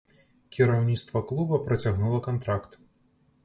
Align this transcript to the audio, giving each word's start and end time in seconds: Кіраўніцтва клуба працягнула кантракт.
Кіраўніцтва 0.57 1.21
клуба 1.31 1.61
працягнула 1.69 2.25
кантракт. 2.31 2.83